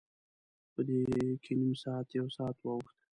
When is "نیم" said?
1.59-1.73